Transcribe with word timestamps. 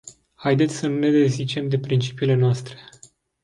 Haideți 0.35 0.75
să 0.75 0.87
nu 0.87 0.97
ne 0.97 1.09
dezicem 1.09 1.69
de 1.69 1.79
principiile 1.79 2.35
noastre. 2.35 2.79